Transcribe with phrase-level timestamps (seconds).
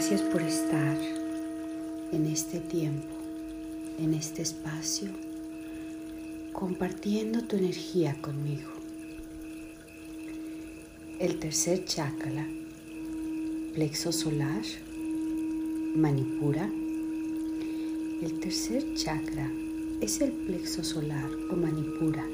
[0.00, 0.96] Gracias por estar
[2.10, 3.14] en este tiempo,
[3.98, 5.10] en este espacio,
[6.54, 8.70] compartiendo tu energía conmigo.
[11.18, 12.48] El tercer chakra,
[13.74, 14.62] plexo solar,
[15.94, 16.66] manipura.
[18.22, 19.52] El tercer chakra
[20.00, 22.24] es el plexo solar o manipura,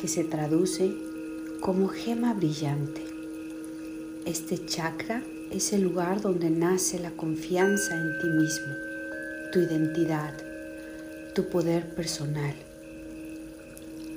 [0.00, 0.92] que se traduce
[1.60, 3.04] como gema brillante.
[4.24, 8.74] Este chakra es el lugar donde nace la confianza en ti mismo,
[9.52, 10.32] tu identidad,
[11.34, 12.54] tu poder personal.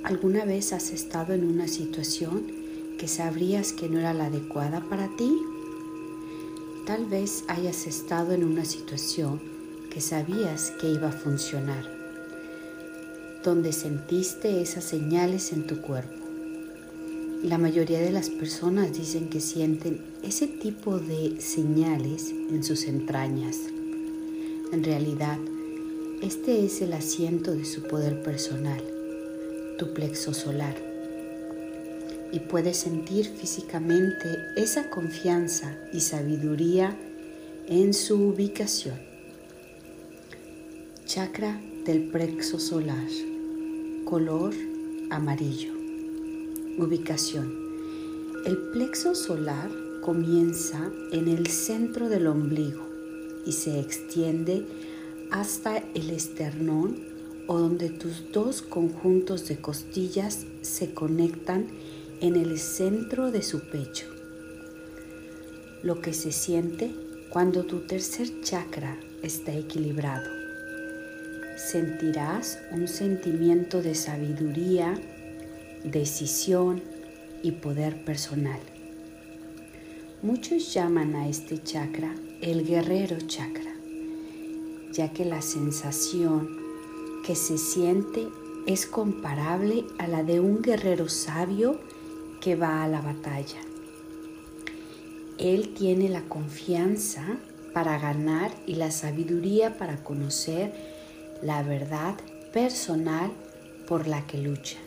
[0.04, 2.46] ¿Alguna vez has estado en una situación
[2.98, 5.36] que sabrías que no era la adecuada para ti?
[6.86, 9.40] Tal vez hayas estado en una situación
[9.90, 11.84] que sabías que iba a funcionar,
[13.42, 16.23] donde sentiste esas señales en tu cuerpo
[17.44, 23.58] la mayoría de las personas dicen que sienten ese tipo de señales en sus entrañas.
[24.72, 25.38] En realidad,
[26.22, 28.82] este es el asiento de su poder personal,
[29.78, 30.74] tu plexo solar.
[32.32, 36.96] Y puedes sentir físicamente esa confianza y sabiduría
[37.68, 38.98] en su ubicación.
[41.04, 43.06] Chakra del plexo solar,
[44.06, 44.54] color
[45.10, 45.73] amarillo.
[46.76, 47.54] Ubicación.
[48.44, 52.84] El plexo solar comienza en el centro del ombligo
[53.46, 54.66] y se extiende
[55.30, 56.96] hasta el esternón
[57.46, 61.68] o donde tus dos conjuntos de costillas se conectan
[62.20, 64.06] en el centro de su pecho.
[65.84, 66.92] Lo que se siente
[67.30, 70.28] cuando tu tercer chakra está equilibrado.
[71.56, 75.00] Sentirás un sentimiento de sabiduría,
[75.84, 76.82] decisión
[77.42, 78.60] y poder personal.
[80.22, 83.74] Muchos llaman a este chakra el guerrero chakra,
[84.92, 86.48] ya que la sensación
[87.24, 88.28] que se siente
[88.66, 91.78] es comparable a la de un guerrero sabio
[92.40, 93.60] que va a la batalla.
[95.38, 97.38] Él tiene la confianza
[97.72, 100.72] para ganar y la sabiduría para conocer
[101.42, 102.14] la verdad
[102.52, 103.30] personal
[103.86, 104.83] por la que lucha.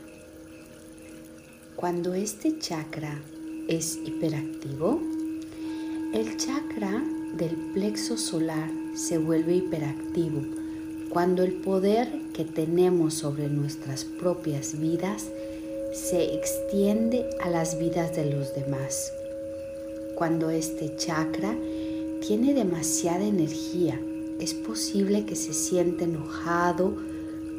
[1.77, 3.21] Cuando este chakra
[3.67, 4.99] es hiperactivo,
[6.11, 7.03] el chakra
[7.37, 10.41] del plexo solar se vuelve hiperactivo
[11.09, 15.27] cuando el poder que tenemos sobre nuestras propias vidas
[15.93, 19.13] se extiende a las vidas de los demás.
[20.15, 21.55] Cuando este chakra
[22.27, 24.01] tiene demasiada energía,
[24.39, 26.95] es posible que se sienta enojado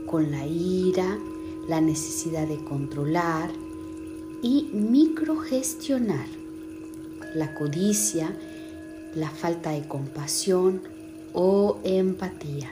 [0.07, 1.21] con la ira,
[1.69, 3.53] la necesidad de controlar,
[4.43, 6.27] y microgestionar
[7.35, 8.35] la codicia,
[9.15, 10.83] la falta de compasión
[11.33, 12.71] o empatía.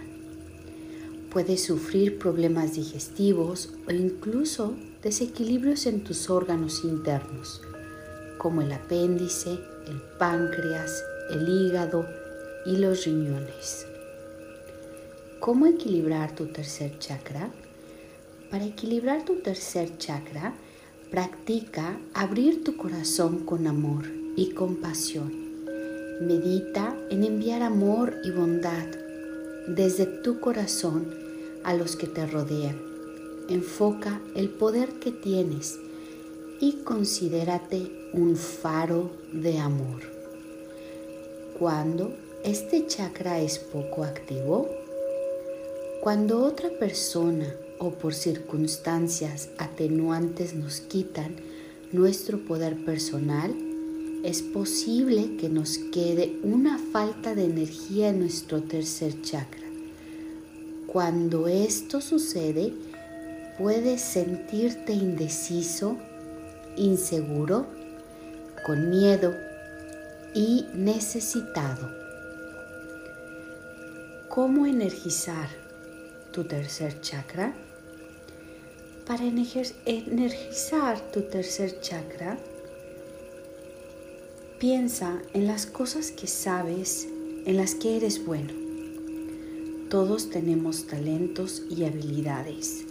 [1.30, 7.60] Puedes sufrir problemas digestivos o incluso desequilibrios en tus órganos internos,
[8.38, 12.06] como el apéndice, el páncreas, el hígado
[12.64, 13.86] y los riñones.
[15.40, 17.50] ¿Cómo equilibrar tu tercer chakra?
[18.50, 20.54] Para equilibrar tu tercer chakra,
[21.10, 25.32] Practica abrir tu corazón con amor y compasión.
[26.20, 28.88] Medita en enviar amor y bondad
[29.68, 31.14] desde tu corazón
[31.62, 32.76] a los que te rodean.
[33.48, 35.78] Enfoca el poder que tienes
[36.60, 40.02] y considérate un faro de amor.
[41.56, 44.68] Cuando este chakra es poco activo,
[46.02, 51.36] cuando otra persona o por circunstancias atenuantes nos quitan
[51.92, 53.54] nuestro poder personal,
[54.24, 59.62] es posible que nos quede una falta de energía en nuestro tercer chakra.
[60.86, 62.72] Cuando esto sucede,
[63.58, 65.96] puedes sentirte indeciso,
[66.76, 67.66] inseguro,
[68.64, 69.32] con miedo
[70.34, 71.88] y necesitado.
[74.28, 75.48] ¿Cómo energizar
[76.32, 77.54] tu tercer chakra?
[79.06, 82.36] Para energizar tu tercer chakra,
[84.58, 87.06] piensa en las cosas que sabes
[87.44, 88.52] en las que eres bueno.
[89.90, 92.84] Todos tenemos talentos y habilidades.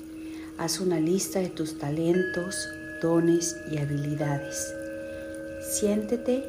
[0.58, 2.66] Haz una lista de tus talentos,
[3.02, 4.74] dones y habilidades.
[5.70, 6.46] Siéntete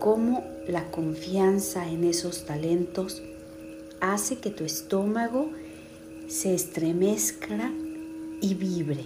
[0.00, 3.22] cómo la confianza en esos talentos
[4.00, 5.48] hace que tu estómago
[6.26, 7.72] se estremezca
[8.40, 9.04] y vibre.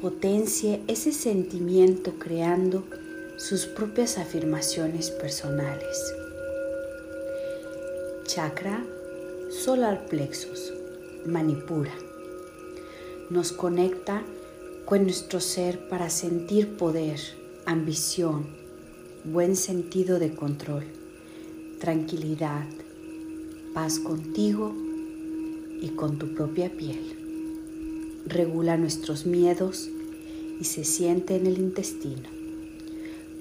[0.00, 2.84] Potencie ese sentimiento creando
[3.36, 6.14] sus propias afirmaciones personales.
[8.24, 8.84] Chakra
[9.50, 10.72] solar plexus,
[11.26, 11.92] manipura.
[13.30, 14.22] Nos conecta
[14.84, 17.18] con nuestro ser para sentir poder,
[17.66, 18.46] ambición,
[19.24, 20.84] buen sentido de control,
[21.80, 22.66] tranquilidad,
[23.74, 24.74] paz contigo
[25.80, 27.16] y con tu propia piel.
[28.26, 29.88] Regula nuestros miedos
[30.60, 32.28] y se siente en el intestino.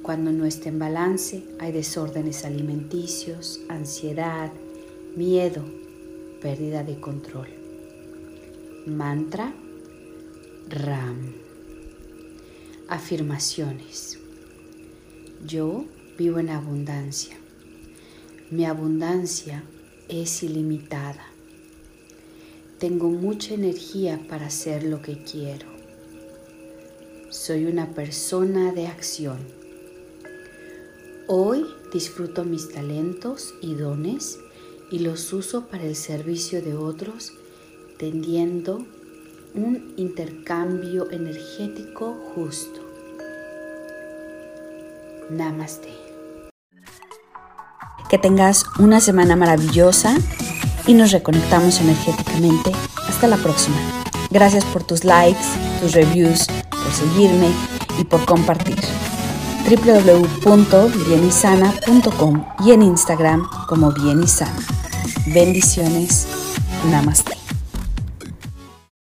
[0.02, 4.52] Cuando no está en balance hay desórdenes alimenticios, ansiedad,
[5.16, 5.64] miedo,
[6.42, 7.48] pérdida de control.
[8.86, 9.54] Mantra
[10.70, 11.34] Ram.
[12.88, 14.20] Afirmaciones.
[15.46, 15.86] Yo
[16.18, 17.36] vivo en abundancia.
[18.50, 19.64] Mi abundancia
[20.08, 21.26] es ilimitada.
[22.80, 25.66] Tengo mucha energía para hacer lo que quiero.
[27.32, 29.40] Soy una persona de acción.
[31.28, 34.38] Hoy disfruto mis talentos y dones
[34.92, 37.34] y los uso para el servicio de otros,
[37.98, 38.86] tendiendo
[39.56, 42.80] un intercambio energético justo.
[45.32, 45.90] Namaste.
[48.08, 50.16] Que tengas una semana maravillosa
[50.88, 52.72] y nos reconectamos energéticamente.
[53.08, 53.78] Hasta la próxima.
[54.30, 55.40] Gracias por tus likes,
[55.80, 57.50] tus reviews, por seguirme
[58.00, 58.78] y por compartir.
[59.70, 64.58] www.bienisana.com y en Instagram como Bienisana.
[65.28, 66.26] Bendiciones.
[66.90, 67.37] Namaste.